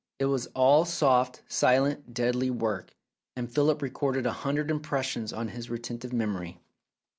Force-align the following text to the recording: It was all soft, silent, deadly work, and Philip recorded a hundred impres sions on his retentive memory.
It 0.17 0.25
was 0.25 0.47
all 0.55 0.83
soft, 0.83 1.43
silent, 1.47 2.11
deadly 2.11 2.49
work, 2.49 2.95
and 3.35 3.53
Philip 3.53 3.83
recorded 3.83 4.25
a 4.25 4.33
hundred 4.33 4.69
impres 4.69 5.03
sions 5.03 5.31
on 5.31 5.49
his 5.49 5.69
retentive 5.69 6.11
memory. 6.11 6.59